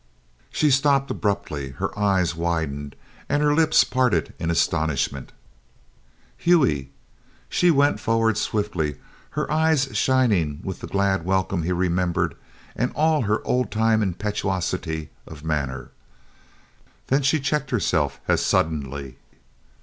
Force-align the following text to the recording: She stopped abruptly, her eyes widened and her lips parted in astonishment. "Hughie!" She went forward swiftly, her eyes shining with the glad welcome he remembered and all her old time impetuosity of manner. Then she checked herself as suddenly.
She 0.49 0.71
stopped 0.71 1.11
abruptly, 1.11 1.73
her 1.73 1.95
eyes 1.95 2.35
widened 2.35 2.95
and 3.29 3.43
her 3.43 3.53
lips 3.53 3.83
parted 3.83 4.33
in 4.39 4.49
astonishment. 4.49 5.31
"Hughie!" 6.37 6.89
She 7.49 7.69
went 7.69 7.99
forward 7.99 8.35
swiftly, 8.39 8.97
her 9.37 9.51
eyes 9.51 9.95
shining 9.95 10.59
with 10.63 10.79
the 10.79 10.87
glad 10.87 11.23
welcome 11.23 11.61
he 11.61 11.71
remembered 11.71 12.33
and 12.75 12.91
all 12.95 13.21
her 13.21 13.45
old 13.45 13.69
time 13.69 14.01
impetuosity 14.01 15.11
of 15.27 15.43
manner. 15.45 15.91
Then 17.05 17.21
she 17.21 17.39
checked 17.39 17.69
herself 17.69 18.19
as 18.27 18.43
suddenly. 18.43 19.17